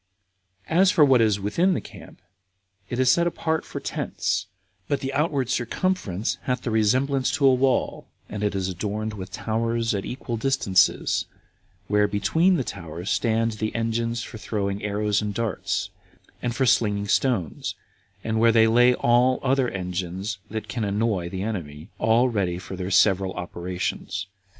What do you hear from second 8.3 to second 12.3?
is adorned with towers at equal distances, where